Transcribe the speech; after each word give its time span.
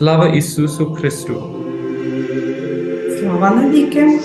Слава 0.00 0.28
Ісусу 0.28 0.94
Христу! 0.94 1.42
Слава 3.18 3.50
навіки! 3.50 4.20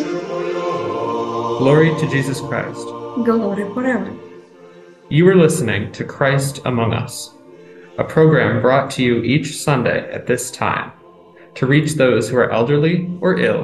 Glory 1.59 1.89
to 1.99 2.05
Jesus 2.15 2.39
Christ. 2.49 2.87
Glory 3.17 3.65
forever! 3.73 4.07
You 5.09 5.27
are 5.29 5.35
listening 5.45 5.91
to 5.97 6.03
Christ 6.03 6.55
Among 6.65 6.91
Us, 7.03 7.15
a 7.97 8.03
program 8.15 8.61
brought 8.61 8.87
to 8.95 9.01
you 9.07 9.15
each 9.33 9.47
Sunday 9.65 9.99
at 10.17 10.23
this 10.27 10.49
time 10.49 10.89
to 11.57 11.63
reach 11.73 11.91
those 11.95 12.23
who 12.29 12.37
are 12.37 12.51
elderly 12.59 12.95
or 13.21 13.31
ill 13.39 13.63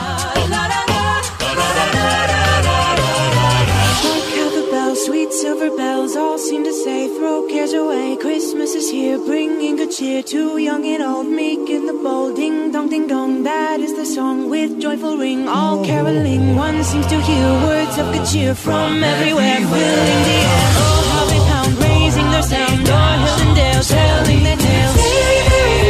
Christmas 8.71 8.85
is 8.85 8.91
here, 8.91 9.17
bringing 9.17 9.75
good 9.75 9.91
cheer 9.91 10.23
to 10.23 10.57
young 10.57 10.85
and 10.85 11.03
old, 11.03 11.27
meek 11.27 11.69
and 11.69 11.89
the 11.89 11.93
bold. 11.93 12.37
Ding 12.37 12.71
dong, 12.71 12.87
ding 12.87 13.05
dong, 13.05 13.43
that 13.43 13.81
is 13.81 13.93
the 13.97 14.05
song 14.05 14.49
with 14.49 14.79
joyful 14.79 15.17
ring, 15.17 15.49
all 15.49 15.83
caroling. 15.83 16.55
One 16.55 16.81
seems 16.81 17.05
to 17.07 17.19
hear 17.19 17.47
words 17.67 17.97
of 17.97 18.13
good 18.13 18.25
cheer 18.25 18.55
from 18.55 19.03
everywhere, 19.03 19.57
filling 19.57 20.21
the 20.29 20.37
air. 20.47 20.69
Oh, 20.79 21.03
how 21.11 21.25
they 21.27 21.41
pound, 21.51 21.73
raising 21.83 22.29
their 22.31 22.43
sound, 22.43 22.87
o'er 22.87 23.17
hill 23.23 23.39
and 23.43 23.55
dale, 23.59 23.83
telling 23.83 24.43
their 24.47 24.59
tales. 24.63 24.95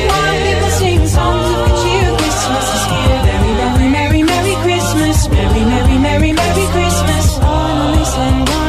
Wild, 0.09 0.39
people 0.41 0.71
sing 0.81 1.05
songs 1.05 1.49
of 1.53 1.61
good 1.61 1.77
cheer. 1.85 2.09
Christmas 2.17 2.65
is 2.77 2.85
here, 2.89 3.19
very, 3.29 3.51
very 3.61 3.89
merry, 3.93 4.23
merry 4.23 4.55
Christmas, 4.65 5.29
merry, 5.29 5.63
merry, 5.69 5.97
merry, 5.99 6.31
merry 6.33 6.65
Christmas. 6.73 7.37
On 7.45 7.77
only 7.77 8.05
send 8.05 8.60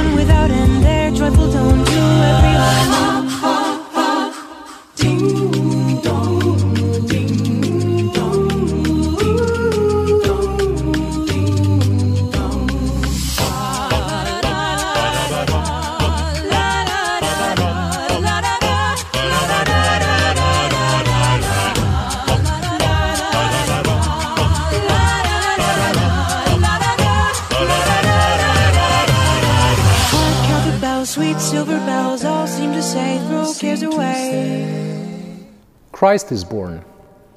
Christ 36.12 36.30
is 36.30 36.44
born, 36.44 36.84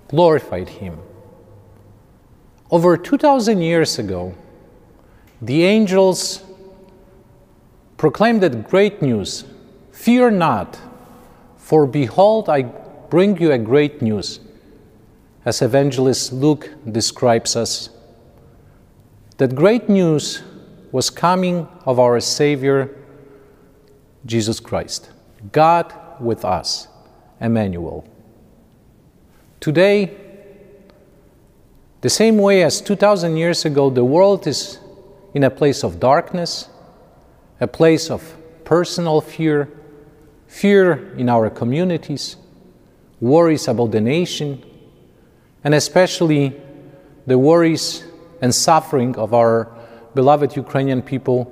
glorified 0.10 0.68
him. 0.68 1.00
Over 2.70 2.98
2,000 2.98 3.62
years 3.62 3.98
ago, 3.98 4.36
the 5.42 5.64
angels 5.64 6.44
proclaimed 7.96 8.44
that 8.44 8.68
great 8.68 9.02
news 9.02 9.46
Fear 9.94 10.32
not, 10.32 10.78
for 11.56 11.88
behold, 11.88 12.50
I 12.50 12.64
bring 13.10 13.40
you 13.40 13.54
a 13.54 13.58
great 13.58 14.02
news. 14.02 14.42
As 15.46 15.62
evangelist 15.62 16.34
Luke 16.34 16.70
describes 16.92 17.56
us, 17.56 17.90
that 19.38 19.56
great 19.56 19.88
news 19.88 20.44
was 20.92 21.10
coming 21.10 21.66
of 21.86 21.98
our 21.98 22.20
Savior, 22.20 22.94
Jesus 24.26 24.60
Christ, 24.60 25.12
God 25.54 25.94
with 26.20 26.44
us, 26.44 26.90
Emmanuel. 27.40 28.06
Today, 29.66 30.12
the 32.02 32.10
same 32.12 32.38
way 32.38 32.62
as 32.62 32.82
2,000 32.82 33.36
years 33.36 33.66
ago, 33.66 33.90
the 33.90 34.06
world 34.06 34.46
is 34.46 34.78
in 35.34 35.44
a 35.44 35.50
place 35.50 35.84
of 35.84 36.00
darkness, 36.00 36.70
a 37.60 37.66
place 37.66 38.12
of 38.12 38.22
personal 38.64 39.22
fear, 39.22 39.68
fear 40.46 41.12
in 41.18 41.30
our 41.30 41.50
communities, 41.50 42.38
worries 43.20 43.68
about 43.68 43.90
the 43.90 44.02
nation, 44.02 44.64
and 45.64 45.74
especially 45.74 46.54
the 47.26 47.40
worries 47.40 48.04
and 48.44 48.54
suffering 48.54 49.16
of 49.16 49.34
our 49.34 49.76
beloved 50.14 50.56
Ukrainian 50.56 51.02
people 51.02 51.52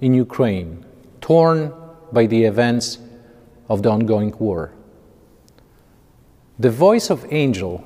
in 0.00 0.12
Ukraine, 0.12 0.84
torn 1.20 1.72
by 2.10 2.26
the 2.26 2.42
events 2.46 2.98
of 3.68 3.84
the 3.84 3.90
ongoing 3.90 4.34
war. 4.40 4.72
The 6.58 6.70
voice 6.70 7.10
of 7.10 7.26
angel 7.32 7.84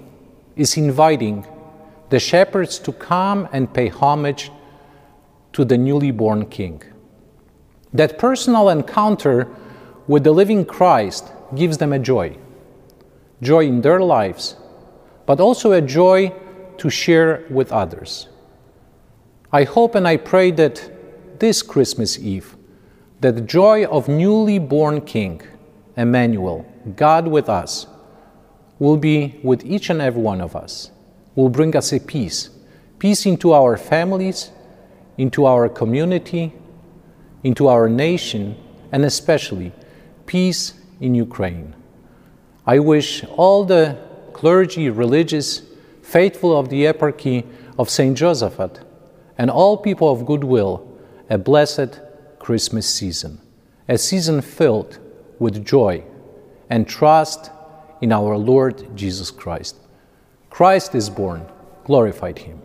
is 0.55 0.77
inviting 0.77 1.47
the 2.11 2.19
shepherds 2.19 2.79
to 2.81 2.93
come 2.93 3.49
and 3.53 3.73
pay 3.73 3.89
homage 3.89 4.51
to 5.55 5.65
the 5.65 5.79
newly 5.79 6.11
born 6.11 6.47
king. 6.47 6.83
That 7.95 8.19
personal 8.19 8.69
encounter 8.69 9.49
with 10.07 10.25
the 10.25 10.33
living 10.33 10.67
Christ 10.67 11.33
gives 11.55 11.79
them 11.79 11.93
a 11.93 11.99
joy 11.99 12.37
joy 13.41 13.65
in 13.67 13.81
their 13.83 14.01
lives, 14.01 14.57
but 15.25 15.41
also 15.41 15.73
a 15.73 15.81
joy 15.81 16.33
to 16.77 16.91
share 16.91 17.45
with 17.51 17.73
others. 17.73 18.29
I 19.53 19.65
hope 19.65 19.95
and 19.95 20.07
I 20.07 20.17
pray 20.17 20.51
that 20.51 21.39
this 21.39 21.63
Christmas 21.63 22.19
Eve, 22.19 22.57
that 23.21 23.47
joy 23.47 23.87
of 23.87 24.09
newly 24.09 24.59
born 24.59 25.01
King, 25.03 25.41
Emmanuel, 25.97 26.67
God 26.97 27.29
with 27.29 27.49
us, 27.49 27.87
will 28.79 28.97
be 28.97 29.39
with 29.43 29.65
each 29.65 29.91
and 29.91 30.01
every 30.01 30.23
one 30.23 30.41
of 30.41 30.55
us, 30.55 30.91
will 31.35 31.49
bring 31.49 31.77
us 31.77 31.93
a 31.93 32.01
peace, 32.01 32.51
peace 32.99 33.27
into 33.27 33.53
our 33.53 33.77
families, 33.77 34.51
into 35.17 35.47
our 35.47 35.69
community, 35.69 36.53
into 37.43 37.69
our 37.69 37.89
nation, 37.89 38.57
and 38.93 39.05
especially 39.05 39.73
peace 40.27 40.75
in 41.01 41.15
Ukraine. 41.15 41.75
I 42.67 42.79
wish 42.79 43.25
all 43.25 43.65
the 43.65 43.99
clergy, 44.33 44.91
religious, 44.91 45.63
faithful 46.03 46.57
of 46.57 46.69
the 46.69 46.85
eparchy 46.85 47.45
of 47.79 47.91
St. 47.91 48.17
Josephat, 48.17 48.81
and 49.37 49.51
all 49.51 49.77
people 49.77 50.11
of 50.11 50.27
goodwill 50.27 50.85
a 51.31 51.39
blessed 51.39 52.01
Christmas 52.39 52.89
season, 52.89 53.41
a 53.89 53.99
season 53.99 54.41
filled 54.41 54.99
with 55.39 55.65
joy 55.65 56.03
and 56.71 56.89
trust 56.89 57.51
in 58.01 58.13
our 58.13 58.37
Lord 58.37 58.97
Jesus 58.97 59.31
Christ. 59.31 59.77
Christ 60.51 60.95
is 60.95 61.11
born, 61.11 61.47
glorified 61.85 62.39
Him. 62.39 62.63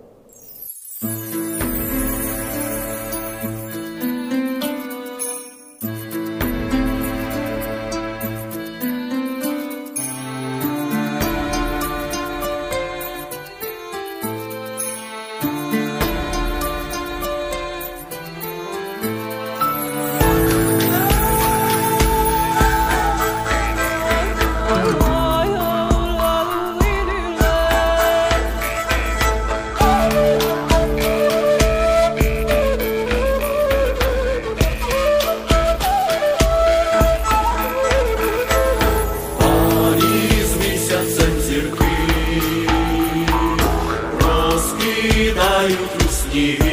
грають 45.63 45.79
у. 46.05 46.72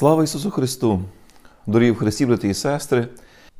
Слава 0.00 0.24
Ісусу 0.24 0.50
Христу! 0.50 1.00
Дорогі 1.66 1.94
Христі, 1.94 2.26
брати 2.26 2.48
і 2.48 2.54
сестри! 2.54 3.08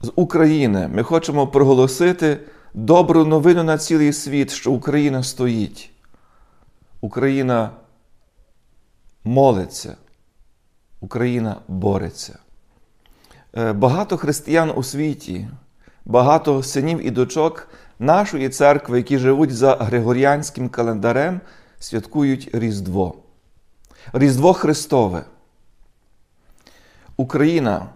З 0.02 0.12
України 0.16 0.88
ми 0.94 1.02
хочемо 1.02 1.46
проголосити 1.46 2.40
добру 2.74 3.24
новину 3.24 3.62
на 3.62 3.78
цілий 3.78 4.12
світ, 4.12 4.50
що 4.50 4.72
Україна 4.72 5.22
стоїть. 5.22 5.90
Україна 7.00 7.70
молиться, 9.24 9.96
Україна 11.00 11.56
бореться. 11.68 12.38
Е, 13.56 13.72
Багато 13.72 14.16
християн 14.16 14.72
у 14.76 14.82
світі, 14.82 15.48
багато 16.04 16.62
синів 16.62 17.06
і 17.06 17.10
дочок 17.10 17.68
нашої 17.98 18.48
церкви, 18.48 18.96
які 18.96 19.18
живуть 19.18 19.56
за 19.56 19.74
Григоріанським 19.74 20.68
календарем, 20.68 21.40
святкують 21.78 22.50
Різдво. 22.52 23.14
Різдво 24.12 24.52
Христове. 24.52 25.24
Україна 27.20 27.88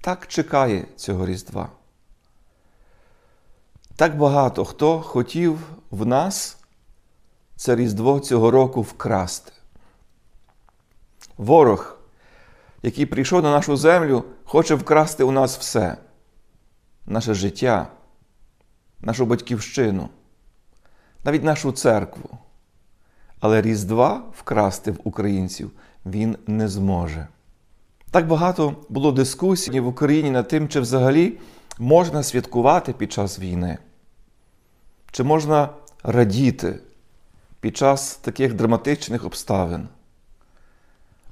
так 0.00 0.26
чекає 0.26 0.84
цього 0.96 1.26
Різдва. 1.26 1.68
Так 3.96 4.16
багато 4.16 4.64
хто 4.64 5.00
хотів 5.00 5.58
в 5.90 6.06
нас 6.06 6.58
це 7.56 7.76
Різдво 7.76 8.20
цього 8.20 8.50
року 8.50 8.82
вкрасти. 8.82 9.52
Ворог, 11.36 11.96
який 12.82 13.06
прийшов 13.06 13.42
на 13.42 13.50
нашу 13.50 13.76
землю, 13.76 14.24
хоче 14.44 14.74
вкрасти 14.74 15.24
у 15.24 15.30
нас 15.30 15.58
все, 15.58 15.96
наше 17.06 17.34
життя, 17.34 17.88
нашу 19.00 19.26
батьківщину, 19.26 20.08
навіть 21.24 21.44
нашу 21.44 21.72
церкву. 21.72 22.38
Але 23.40 23.62
Різдва 23.62 24.22
вкрасти 24.38 24.90
в 24.90 24.98
українців 25.04 25.70
він 26.06 26.38
не 26.46 26.68
зможе. 26.68 27.28
Так 28.10 28.26
багато 28.26 28.76
було 28.88 29.12
дискусій 29.12 29.80
в 29.80 29.86
Україні 29.86 30.30
над 30.30 30.48
тим, 30.48 30.68
чи 30.68 30.80
взагалі 30.80 31.38
можна 31.78 32.22
святкувати 32.22 32.92
під 32.92 33.12
час 33.12 33.38
війни, 33.38 33.78
чи 35.10 35.22
можна 35.22 35.68
радіти 36.02 36.80
під 37.60 37.76
час 37.76 38.16
таких 38.16 38.54
драматичних 38.54 39.24
обставин. 39.24 39.88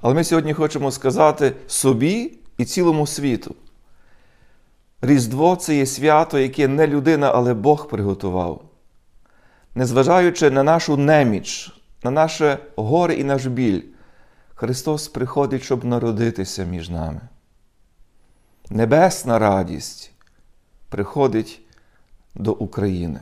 Але 0.01 0.13
ми 0.13 0.23
сьогодні 0.23 0.53
хочемо 0.53 0.91
сказати 0.91 1.53
собі 1.67 2.37
і 2.57 2.65
цілому 2.65 3.07
світу. 3.07 3.55
Різдво 5.01 5.55
це 5.55 5.75
є 5.75 5.85
свято, 5.85 6.39
яке 6.39 6.67
не 6.67 6.87
людина, 6.87 7.31
але 7.35 7.53
Бог 7.53 7.87
приготував. 7.87 8.63
Незважаючи 9.75 10.51
на 10.51 10.63
нашу 10.63 10.97
неміч, 10.97 11.71
на 12.03 12.11
наше 12.11 12.57
горе 12.75 13.13
і 13.13 13.23
наш 13.23 13.45
біль, 13.45 13.81
Христос 14.59 15.07
приходить, 15.07 15.63
щоб 15.63 15.85
народитися 15.85 16.63
між 16.63 16.89
нами. 16.89 17.21
Небесна 18.69 19.39
радість 19.39 20.11
приходить 20.89 21.61
до 22.35 22.53
України. 22.53 23.19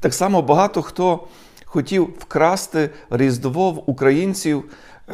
Так 0.00 0.14
само 0.14 0.42
багато 0.42 0.82
хто 0.82 1.28
хотів 1.64 2.02
вкрасти 2.18 2.90
Різдво 3.10 3.70
в 3.70 3.90
українців, 3.90 4.64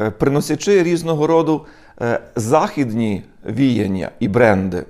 е, 0.00 0.10
приносячи 0.10 0.82
різного 0.82 1.26
роду 1.26 1.66
е, 2.00 2.20
західні 2.36 3.24
віяння 3.46 4.10
і 4.20 4.28
бренди. 4.28 4.86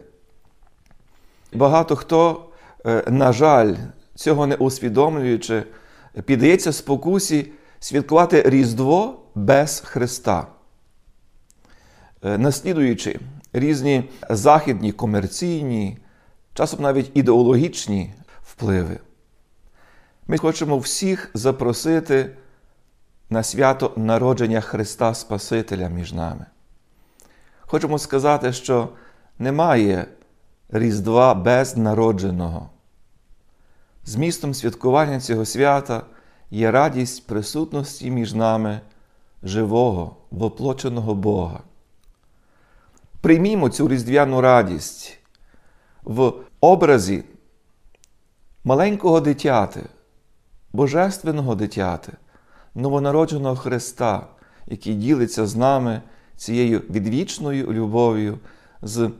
Багато 1.52 1.96
хто, 1.96 2.44
е, 2.86 3.04
на 3.10 3.32
жаль, 3.32 3.74
цього 4.14 4.46
не 4.46 4.54
усвідомлюючи, 4.54 5.62
піддається 6.24 6.72
спокусі 6.72 7.52
святкувати 7.82 8.42
Різдво 8.46 9.20
без 9.34 9.80
Христа, 9.80 10.46
наслідуючи 12.22 13.20
різні 13.52 14.10
західні, 14.30 14.92
комерційні, 14.92 15.98
часом 16.54 16.82
навіть 16.82 17.10
ідеологічні 17.14 18.14
впливи. 18.42 18.98
Ми 20.26 20.38
хочемо 20.38 20.78
всіх 20.78 21.30
запросити 21.34 22.36
на 23.30 23.42
свято 23.42 23.92
народження 23.96 24.60
Христа 24.60 25.14
Спасителя 25.14 25.88
між 25.88 26.12
нами. 26.12 26.46
Хочемо 27.60 27.98
сказати, 27.98 28.52
що 28.52 28.88
немає 29.38 30.06
Різдва 30.68 31.34
без 31.34 31.76
народженого. 31.76 32.70
Змістом 34.04 34.54
святкування 34.54 35.20
цього 35.20 35.44
свята 35.44 36.02
є 36.52 36.70
радість 36.70 37.26
присутності 37.26 38.10
між 38.10 38.34
нами 38.34 38.80
живого, 39.42 40.16
воплоченого 40.30 41.14
Бога. 41.14 41.60
Приймімо 43.20 43.68
цю 43.68 43.88
різдвяну 43.88 44.40
радість 44.40 45.18
в 46.04 46.32
образі 46.60 47.24
маленького 48.64 49.20
дитяти, 49.20 49.82
божественного 50.72 51.54
дитяти, 51.54 52.12
новонародженого 52.74 53.56
Христа, 53.56 54.26
який 54.66 54.94
ділиться 54.94 55.46
з 55.46 55.56
нами 55.56 56.02
цією 56.36 56.78
відвічною 56.78 57.72
любов'ю 57.72 58.38
з 58.82 59.10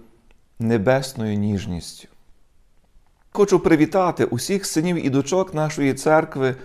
небесною 0.58 1.38
ніжністю. 1.38 2.08
Хочу 3.30 3.60
привітати 3.60 4.24
усіх 4.24 4.66
синів 4.66 5.06
і 5.06 5.10
дочок 5.10 5.54
нашої 5.54 5.94
церкви 5.94 6.56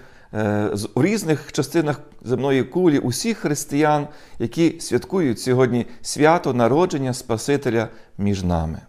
у 0.94 1.04
різних 1.04 1.52
частинах 1.52 2.02
земної 2.22 2.64
кулі, 2.64 3.00
усіх 3.00 3.38
християн, 3.38 4.08
які 4.40 4.80
святкують 4.80 5.40
сьогодні 5.40 5.86
свято 6.02 6.54
народження 6.54 7.14
Спасителя 7.14 7.88
між 8.18 8.44
нами. 8.44 8.82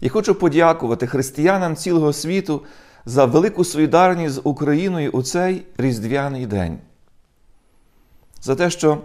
І 0.00 0.08
хочу 0.08 0.34
подякувати 0.34 1.06
християнам 1.06 1.76
цілого 1.76 2.12
світу 2.12 2.62
за 3.04 3.24
велику 3.24 3.64
солідарність 3.64 4.34
з 4.34 4.40
Україною 4.44 5.10
у 5.10 5.22
цей 5.22 5.66
різдвяний 5.78 6.46
день, 6.46 6.78
за 8.42 8.56
те, 8.56 8.70
що 8.70 8.98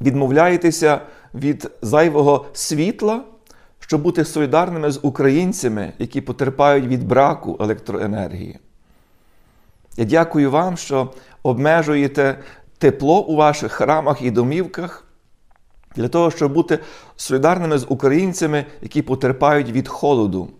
відмовляєтеся 0.00 1.00
від 1.34 1.70
зайвого 1.82 2.46
світла, 2.52 3.24
щоб 3.78 4.02
бути 4.02 4.24
солідарними 4.24 4.90
з 4.90 5.00
українцями, 5.02 5.92
які 5.98 6.20
потерпають 6.20 6.86
від 6.86 7.08
браку 7.08 7.56
електроенергії. 7.60 8.58
Я 9.96 10.04
дякую 10.04 10.50
вам, 10.50 10.76
що 10.76 11.12
обмежуєте 11.42 12.38
тепло 12.78 13.20
у 13.20 13.36
ваших 13.36 13.72
храмах 13.72 14.22
і 14.22 14.30
домівках 14.30 15.04
для 15.96 16.08
того, 16.08 16.30
щоб 16.30 16.52
бути 16.52 16.78
солідарними 17.16 17.78
з 17.78 17.86
українцями, 17.88 18.66
які 18.82 19.02
потерпають 19.02 19.70
від 19.70 19.88
холоду, 19.88 20.50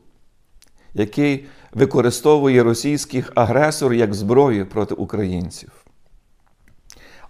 який 0.94 1.46
використовує 1.72 2.62
російських 2.62 3.32
агресор 3.34 3.92
як 3.92 4.14
зброю 4.14 4.66
проти 4.66 4.94
українців. 4.94 5.70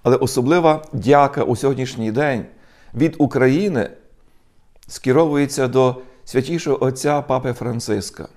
Але 0.03 0.17
особлива 0.17 0.85
дяка 0.93 1.43
у 1.43 1.57
сьогоднішній 1.57 2.13
день 2.13 2.47
від 2.95 3.15
України 3.19 3.91
скеровується 4.89 5.69
до 5.69 6.03
святішого 6.25 6.85
Отця 6.85 7.23
Папи 7.23 7.53
Франциска. 7.53 8.29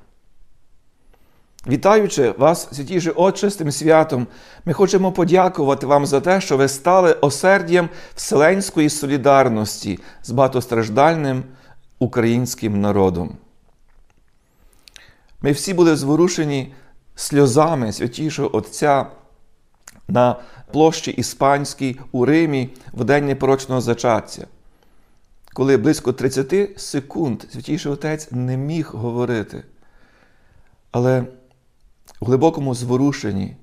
Вітаючи 1.68 2.32
вас, 2.32 2.68
святіший 2.72 3.12
Отче, 3.12 3.50
з 3.50 3.56
тим 3.56 3.72
святом, 3.72 4.28
ми 4.66 4.74
хочемо 4.74 5.12
подякувати 5.12 5.86
вам 5.86 6.06
за 6.06 6.22
те, 6.22 6.42
що 6.42 6.58
ви 6.58 6.68
стали 6.68 7.14
осердям 7.14 7.90
вселенської 8.16 8.90
солідарності 8.90 10.00
з 10.24 10.32
багатостраждальним 10.32 11.44
українським 12.00 12.82
народом. 12.82 13.38
Ми 15.42 15.52
всі 15.52 15.74
були 15.74 15.96
зворушені 15.96 16.74
сльозами 17.16 17.92
святішого 17.92 18.56
Отця 18.56 19.06
на 20.08 20.36
площі 20.72 21.12
Іспанській 21.12 22.00
у 22.12 22.26
Римі 22.26 22.70
в 22.94 23.04
день 23.04 23.26
непорочного 23.26 23.82
зачаття, 23.82 24.48
коли 25.54 25.78
близько 25.78 26.14
30 26.14 26.80
секунд 26.82 27.44
святіший 27.52 27.92
Отець 27.92 28.32
не 28.32 28.58
міг 28.58 28.90
говорити. 28.94 29.64
Але 30.92 31.24
в 32.22 32.26
глибокому 32.26 32.76
зворушенні 32.76 33.56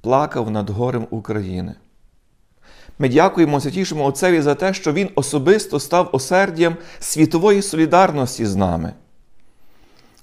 плакав 0.00 0.50
над 0.50 0.70
горем 0.70 1.06
України. 1.10 1.74
Ми 2.98 3.08
дякуємо 3.08 3.60
святішому 3.60 4.04
Отцеві 4.04 4.40
за 4.40 4.54
те, 4.54 4.74
що 4.74 4.92
Він 4.92 5.10
особисто 5.14 5.80
став 5.80 6.08
осердям 6.12 6.76
світової 7.00 7.62
солідарності 7.62 8.46
з 8.46 8.56
нами, 8.56 8.92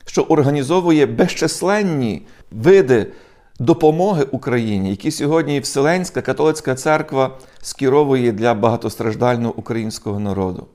що 0.06 0.22
організовує 0.22 1.06
безчисленні 1.06 2.26
види 2.52 3.12
допомоги 3.60 4.28
Україні, 4.32 4.90
які 4.90 5.12
сьогодні 5.12 5.60
Вселенська 5.60 6.22
католицька 6.22 6.76
церква 6.76 7.38
скеровує 7.62 8.32
для 8.32 8.54
багатостраждального 8.54 9.54
українського 9.54 10.20
народу. 10.20 10.68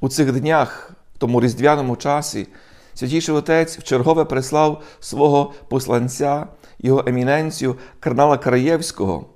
У 0.00 0.08
цих 0.08 0.32
днях, 0.32 0.92
в 1.14 1.18
тому 1.18 1.40
різдвяному 1.40 1.96
часі, 1.96 2.48
Святіший 2.94 3.34
Отець 3.34 3.78
вчергове 3.78 4.24
прислав 4.24 4.82
свого 5.00 5.52
посланця, 5.68 6.46
його 6.78 7.04
еміненцію 7.06 7.76
Карнала 8.00 8.38
Краєвського, 8.38 9.26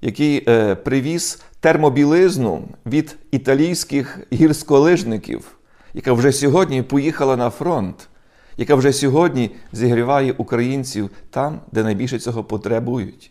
який 0.00 0.44
е, 0.48 0.74
привіз 0.74 1.42
термобілизну 1.60 2.68
від 2.86 3.16
італійських 3.30 4.18
гірськолижників, 4.32 5.56
яка 5.94 6.12
вже 6.12 6.32
сьогодні 6.32 6.82
поїхала 6.82 7.36
на 7.36 7.50
фронт, 7.50 8.08
яка 8.56 8.74
вже 8.74 8.92
сьогодні 8.92 9.50
зігріває 9.72 10.32
українців 10.32 11.10
там, 11.30 11.60
де 11.72 11.82
найбільше 11.82 12.18
цього 12.18 12.44
потребують. 12.44 13.30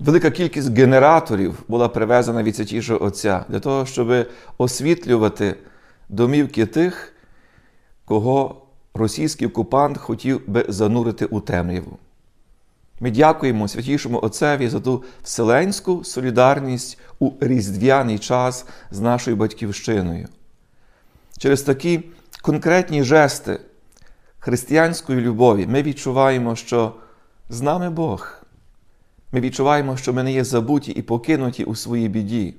Велика 0.00 0.30
кількість 0.30 0.76
генераторів 0.76 1.54
була 1.68 1.88
привезена 1.88 2.42
від 2.42 2.56
Святішого 2.56 3.04
Отця 3.04 3.44
для 3.48 3.60
того, 3.60 3.86
щоб 3.86 4.26
освітлювати 4.58 5.54
домівки 6.08 6.66
тих, 6.66 7.12
кого 8.08 8.62
російський 8.94 9.46
окупант 9.46 9.98
хотів 9.98 10.50
би 10.50 10.64
занурити 10.68 11.26
у 11.26 11.40
темряву. 11.40 11.98
Ми 13.00 13.10
дякуємо 13.10 13.68
Святішому 13.68 14.20
Отцеві 14.22 14.68
за 14.68 14.80
ту 14.80 15.04
вселенську 15.22 16.04
солідарність 16.04 16.98
у 17.18 17.32
різдвяний 17.40 18.18
час 18.18 18.66
з 18.90 19.00
нашою 19.00 19.36
батьківщиною. 19.36 20.28
Через 21.38 21.62
такі 21.62 22.00
конкретні 22.42 23.02
жести 23.02 23.60
християнської 24.38 25.20
любові 25.20 25.66
ми 25.66 25.82
відчуваємо, 25.82 26.56
що 26.56 26.94
з 27.48 27.60
нами 27.60 27.90
Бог. 27.90 28.42
Ми 29.32 29.40
відчуваємо, 29.40 29.96
що 29.96 30.12
ми 30.12 30.22
не 30.22 30.32
є 30.32 30.44
забуті 30.44 30.92
і 30.92 31.02
покинуті 31.02 31.64
у 31.64 31.74
своїй 31.74 32.08
біді, 32.08 32.54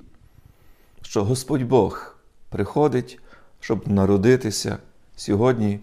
що 1.02 1.24
Господь 1.24 1.62
Бог 1.62 2.16
приходить, 2.48 3.18
щоб 3.60 3.88
народитися 3.88 4.78
сьогодні 5.20 5.80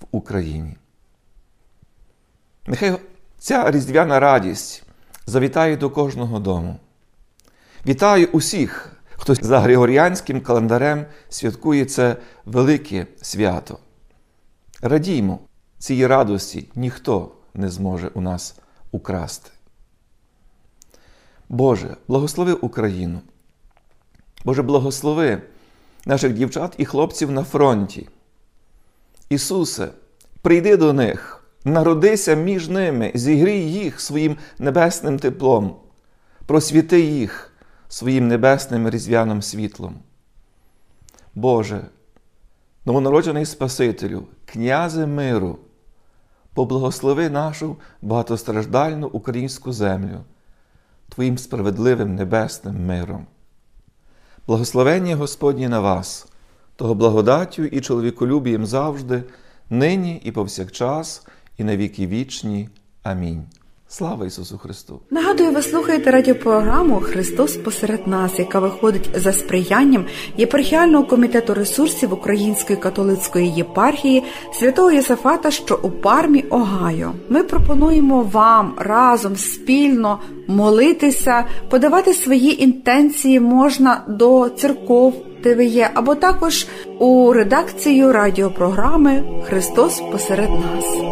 в 0.00 0.04
Україні. 0.10 0.76
Нехай 2.66 2.98
ця 3.38 3.70
різдвяна 3.70 4.20
радість 4.20 4.82
завітає 5.26 5.76
до 5.76 5.90
кожного 5.90 6.38
дому. 6.38 6.76
Вітаю 7.86 8.28
усіх, 8.32 8.92
хто 9.16 9.34
за 9.34 9.60
Григоріанським 9.60 10.40
календарем 10.40 11.06
святкує 11.28 11.84
це 11.84 12.16
велике 12.44 13.06
свято. 13.22 13.78
Радіймо, 14.82 15.38
цієї 15.78 16.06
радості 16.06 16.68
ніхто 16.74 17.32
не 17.54 17.68
зможе 17.68 18.10
у 18.14 18.20
нас 18.20 18.58
украсти. 18.90 19.50
Боже, 21.48 21.96
благослови 22.08 22.52
Україну. 22.52 23.20
Боже, 24.44 24.62
благослови 24.62 25.42
наших 26.06 26.32
дівчат 26.32 26.74
і 26.78 26.84
хлопців 26.84 27.30
на 27.30 27.44
фронті. 27.44 28.08
Ісусе, 29.30 29.88
прийди 30.42 30.76
до 30.76 30.92
них, 30.92 31.44
народися 31.64 32.34
між 32.34 32.68
ними, 32.68 33.12
зігрій 33.14 33.60
їх 33.60 34.00
своїм 34.00 34.36
небесним 34.58 35.18
теплом, 35.18 35.76
просвіти 36.46 37.00
їх 37.00 37.52
своїм 37.88 38.28
небесним 38.28 38.90
різдвяним 38.90 39.42
світлом. 39.42 39.94
Боже, 41.34 41.86
новонароджений 42.84 43.46
Спасителю, 43.46 44.24
князе 44.44 45.06
миру, 45.06 45.58
поблагослови 46.54 47.30
нашу 47.30 47.76
багатостраждальну 48.02 49.06
українську 49.06 49.72
землю. 49.72 50.20
Твоїм 51.08 51.38
справедливим 51.38 52.14
небесним 52.14 52.86
миром. 52.86 53.26
Благословення 54.46 55.16
Господнє 55.16 55.68
на 55.68 55.80
вас, 55.80 56.26
того 56.80 56.94
благодаттю 56.94 57.64
і 57.64 57.80
чоловіколюбієм 57.80 58.66
завжди, 58.66 59.22
нині 59.70 60.20
і 60.24 60.32
повсякчас, 60.32 61.26
і 61.58 61.64
на 61.64 61.76
віки 61.76 62.06
вічні. 62.06 62.68
Амінь. 63.02 63.42
Слава 63.88 64.26
Ісусу 64.26 64.58
Христу! 64.58 65.00
Нагадую, 65.10 65.52
ви 65.52 65.62
слухаєте 65.62 66.10
радіопрограму 66.10 67.00
Христос 67.00 67.56
посеред 67.56 68.06
нас, 68.06 68.38
яка 68.38 68.60
виходить 68.60 69.10
за 69.14 69.32
сприянням 69.32 70.06
єпархіального 70.36 71.04
комітету 71.04 71.54
ресурсів 71.54 72.12
Української 72.12 72.78
католицької 72.78 73.50
єпархії 73.50 74.22
святого 74.58 74.90
Єсафата, 74.90 75.50
що 75.50 75.80
у 75.82 75.90
пармі 75.90 76.44
Огайо. 76.50 77.12
Ми 77.28 77.42
пропонуємо 77.42 78.22
вам 78.22 78.74
разом 78.78 79.36
спільно 79.36 80.18
молитися, 80.46 81.44
подавати 81.70 82.14
свої 82.14 82.62
інтенції 82.62 83.40
можна 83.40 84.04
до 84.08 84.48
церков. 84.48 85.29
Де 85.42 85.54
ви 85.54 85.64
є, 85.64 85.90
або 85.94 86.14
також 86.14 86.66
у 86.98 87.32
редакцію 87.32 88.12
радіопрограми 88.12 89.22
Христос 89.44 90.02
посеред 90.12 90.50
нас. 90.50 91.09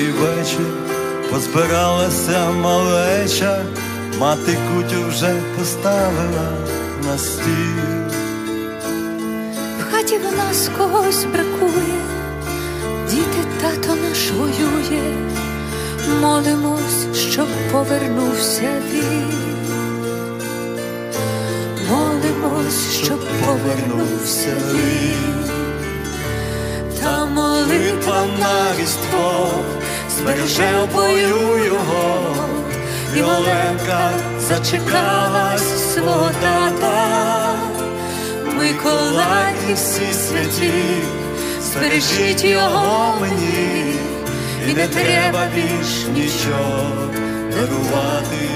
Святий 0.00 0.12
вечір 0.12 0.66
позбиралася 1.30 2.50
малеча, 2.50 3.64
мати 4.18 4.58
кутю 4.68 5.08
вже 5.08 5.34
поставила 5.58 6.52
на 7.04 7.18
стіл. 7.18 8.10
В 9.80 9.92
хаті 9.92 10.18
в 10.18 10.36
нас 10.36 10.70
когось 10.78 11.24
бракує, 11.24 12.00
діти 13.10 13.44
тато 13.62 13.94
наш 13.94 14.30
воює, 14.30 15.14
молимось, 16.20 17.16
щоб 17.30 17.46
повернувся 17.72 18.70
він. 18.92 19.30
Молимось, 21.90 22.92
щоб 23.02 23.20
повернувся 23.46 24.56
він. 24.74 25.50
Та 27.00 27.26
молитва 27.26 28.26
на 28.40 28.80
різдво 28.80 29.50
збереже 30.20 30.88
бою 30.94 31.64
його, 31.64 32.36
і 33.16 33.22
Оленка 33.22 34.10
зачекалась 34.48 35.94
свого 35.94 36.30
тата. 36.40 37.54
Миколай 38.56 39.54
і 39.70 39.74
всі 39.74 40.12
святі, 40.12 40.72
збережіть 41.62 42.44
його 42.44 43.14
мені, 43.20 43.94
і 44.70 44.74
не 44.74 44.86
треба 44.88 45.48
більш 45.54 46.06
нічого 46.14 47.08
дарувати, 47.50 48.48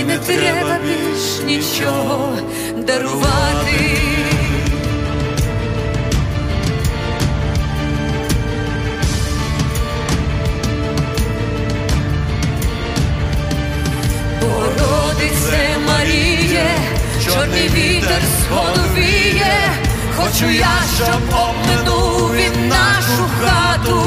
і 0.00 0.04
не 0.04 0.18
треба 0.18 0.78
більш 0.84 1.40
нічого 1.46 2.38
дарувати. 2.76 4.33
Чорний 17.24 17.68
вітер 17.68 18.22
сходу 18.42 18.80
віє, 18.96 19.56
хочу 20.16 20.50
я, 20.50 20.72
щоб 20.96 21.20
обминув 21.28 22.34
він 22.34 22.68
нашу 22.68 23.24
хату. 23.40 24.02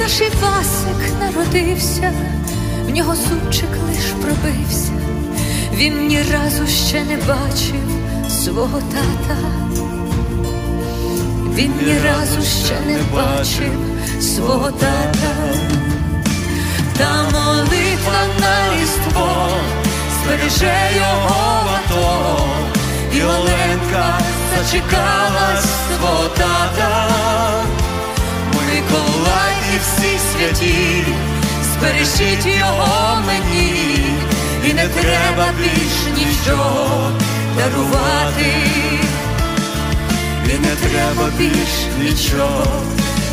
Наш 0.00 0.20
Івасик 0.20 1.20
народився, 1.20 2.12
в 2.86 2.90
нього 2.90 3.14
зубчик 3.14 3.68
лиш 3.88 4.04
пробився, 4.22 4.92
він 5.74 6.06
ні 6.06 6.18
разу 6.32 6.66
ще 6.66 7.04
не 7.04 7.16
бачив 7.16 7.82
свого 8.30 8.78
тата. 8.80 9.36
Він 11.54 11.72
ні 11.86 11.94
разу 12.04 12.42
ще 12.66 12.80
не 12.86 12.98
бачив 13.14 13.72
свого 14.20 14.70
тата 14.70 15.34
та 16.98 17.22
молитва 17.22 18.24
на 18.40 18.76
різдво 18.76 19.48
збереже 20.24 20.74
його 20.96 21.62
в 21.64 21.68
ато, 21.68 22.46
і 23.14 23.22
Оленка 23.22 24.18
зачекалась 24.56 25.66
свого 25.86 26.28
тата. 26.28 27.08
Миколай 28.54 29.54
і 29.74 29.78
всі 29.78 30.18
святі, 30.18 31.04
збережіть 31.72 32.46
його 32.46 33.18
мені, 33.26 34.04
і 34.70 34.74
не 34.74 34.88
треба 34.88 35.46
більш 35.58 36.18
нічого 36.18 37.10
дарувати, 37.56 38.52
і 40.44 40.58
не 40.58 40.76
треба 40.76 41.30
більш 41.38 41.70
нічого 42.00 42.66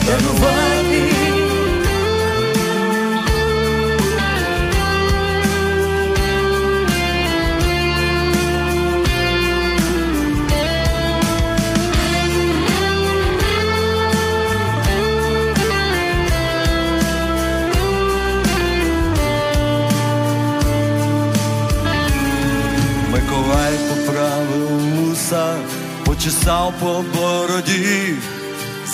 дарувати. 0.06 1.29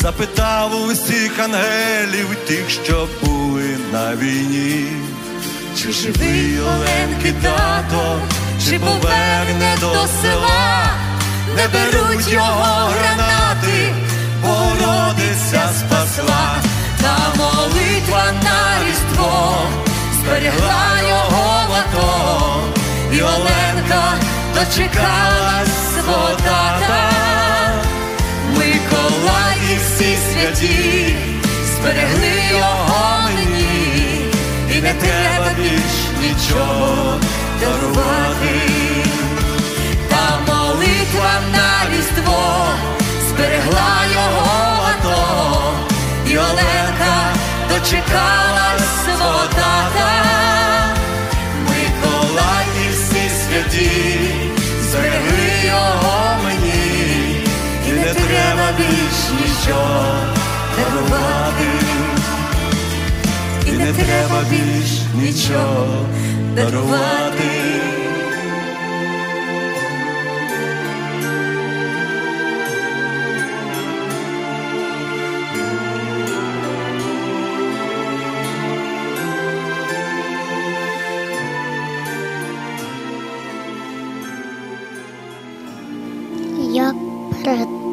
Запитав 0.06 0.86
усіх 0.86 1.40
ангелів, 1.40 2.36
тих, 2.48 2.70
що 2.70 3.08
були 3.22 3.78
на 3.92 4.16
війні. 4.16 4.88
Чи 5.78 5.92
живий 5.92 6.60
Оленки 6.60 7.34
тато, 7.42 8.22
чи 8.66 8.80
поверне 8.80 9.76
до 9.80 9.92
села, 10.22 10.90
не 11.56 11.68
беруть 11.68 12.32
його 12.32 12.90
гранати, 12.90 13.94
Богородиця 14.42 15.70
спасла, 15.80 16.56
та 17.02 17.18
молитва 17.38 18.24
на 18.44 18.88
різдво 18.88 19.58
зберегла 20.14 21.02
його 21.10 21.62
в 21.70 23.16
і 23.16 23.22
Оленка 23.22 24.14
дочекалась 24.56 26.04
свого 26.04 26.30
тата. 26.36 27.45
Всі 29.96 30.18
святі 30.32 31.16
зберегли 31.66 32.34
його 32.52 33.20
мені, 33.26 34.32
і 34.76 34.82
не 34.82 34.94
треба 34.94 35.52
більш 35.58 35.96
нічого 36.22 37.20
дарувати. 37.60 38.62
Та 40.10 40.40
молитва 40.48 41.42
на 41.52 41.90
різдво 41.92 42.68
зберегла 43.30 44.06
його 44.14 44.84
ато, 44.90 45.74
і 46.28 46.38
Оленка 46.38 47.34
дочекалась 47.70 49.04
свого 49.06 49.44
тата. 49.48 50.12
Миколай 51.70 52.66
і 52.86 52.90
всі 52.90 53.30
святі 53.30 53.92
зберегли 54.82 55.35
не 58.56 58.62
треба 58.62 58.78
більш 58.78 59.30
нічого 59.42 60.16
дарувати, 60.78 61.70
і 63.68 63.72
не 63.72 63.94
треба 63.94 64.44
більш 64.50 65.02
нічого 65.16 66.06
дарувати. 66.56 67.95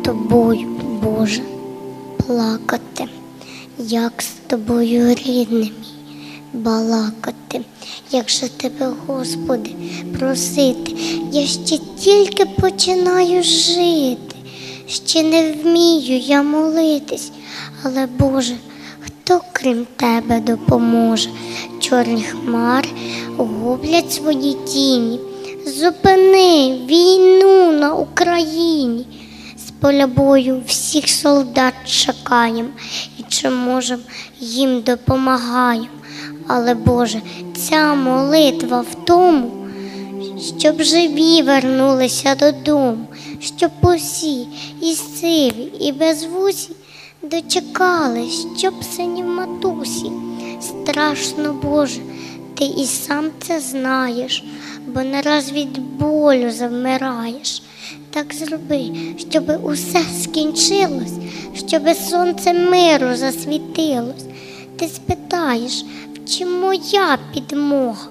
Тобою, 0.03 0.69
Боже, 1.03 1.43
плакати, 2.27 3.05
як 3.79 4.13
з 4.23 4.31
тобою 4.47 5.15
рідним 5.15 5.71
балакати, 6.53 7.61
як 8.11 8.31
же 8.31 8.49
тебе, 8.49 8.93
Господи, 9.07 9.71
просити, 10.19 10.93
я 11.33 11.47
ще 11.47 11.79
тільки 11.79 12.45
починаю 12.45 13.43
жити, 13.43 14.37
ще 14.87 15.23
не 15.23 15.53
вмію 15.53 16.19
я 16.19 16.43
молитись, 16.43 17.33
але 17.83 18.07
Боже, 18.07 18.55
хто 19.01 19.41
крім 19.53 19.87
тебе 19.97 20.41
допоможе? 20.41 21.31
чорні 21.93 22.23
хмари 22.23 22.89
гублять 23.37 24.13
свої 24.13 24.55
тіні. 24.55 25.21
Зупини 25.67 26.79
війну 26.87 27.73
на 27.73 27.95
Україні. 27.95 29.07
Поля 29.83 30.07
бою 30.07 30.63
всіх 30.67 31.09
солдат 31.09 31.75
чекаєм 31.87 32.69
і 33.19 33.23
чи 33.29 33.51
можем 33.51 34.01
їм 34.41 34.81
допомагаєм. 34.81 35.89
Але 36.47 36.75
Боже, 36.75 37.21
ця 37.57 37.95
молитва 37.95 38.81
в 38.81 39.05
тому, 39.05 39.51
щоб 40.59 40.83
живі 40.83 41.43
вернулися 41.43 42.35
додому, 42.35 43.07
щоб 43.41 43.71
усі 43.83 44.47
і 44.83 44.95
сиві, 44.95 45.73
і 45.81 45.93
безвусі 45.93 46.71
дочекались, 47.23 48.47
щоб 48.59 48.75
синів 48.85 49.27
матусі. 49.27 50.13
Страшно, 50.61 51.53
Боже, 51.63 52.01
ти 52.63 52.69
і 52.69 52.85
сам 52.87 53.31
це 53.41 53.61
знаєш, 53.61 54.45
бо 54.87 55.03
не 55.03 55.23
раз 55.23 55.53
від 55.53 55.79
болю 55.79 56.51
завмираєш. 56.51 57.63
Так 58.11 58.35
зроби, 58.35 58.91
щоб 59.31 59.45
усе 59.63 60.03
скінчилось, 60.23 61.13
щоб 61.67 61.83
сонце 61.97 62.53
миру 62.53 63.17
засвітилось. 63.17 64.25
Ти 64.77 64.89
спитаєш, 64.89 65.85
в 66.15 66.31
чим 66.31 66.61
моя 66.61 67.19
підмога? 67.35 68.09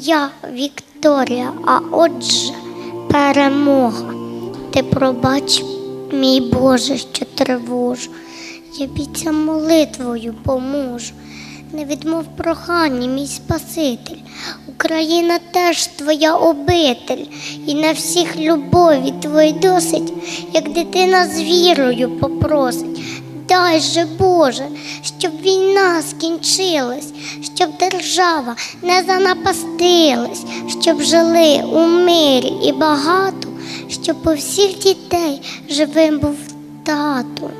Я 0.00 0.30
Вікторія, 0.52 1.52
а 1.66 1.78
отже 1.90 2.52
перемога. 3.10 4.14
Ти 4.70 4.82
пробач, 4.82 5.62
мій 6.12 6.40
Боже, 6.40 6.98
що 6.98 7.24
тривожу. 7.34 8.10
Я 8.78 8.86
бійця 8.86 9.32
молитвою 9.32 10.34
поможу. 10.44 11.12
Не 11.72 11.84
відмов 11.84 12.24
прохання, 12.36 13.06
мій 13.06 13.26
Спаситель. 13.26 14.16
Україна 14.68 15.38
теж 15.50 15.86
твоя 15.86 16.34
обитель, 16.34 17.24
і 17.66 17.74
на 17.74 17.92
всіх 17.92 18.36
любові 18.36 19.14
твої 19.22 19.52
досить, 19.52 20.12
як 20.52 20.72
дитина 20.72 21.26
з 21.26 21.42
вірою 21.42 22.10
попросить. 22.10 23.00
Дай 23.48 23.80
же, 23.80 24.06
Боже, 24.18 24.64
щоб 25.18 25.32
війна 25.42 26.02
скінчилась, 26.02 27.12
щоб 27.54 27.70
держава 27.80 28.56
не 28.82 29.02
занапастилась, 29.02 30.44
щоб 30.80 31.02
жили 31.02 31.62
у 31.72 31.86
мирі 31.86 32.52
і 32.64 32.72
багато, 32.72 33.48
щоб 33.88 34.16
у 34.26 34.34
всіх 34.34 34.78
дітей 34.78 35.42
живим 35.70 36.18
був 36.18 36.36
тато. 36.84 37.50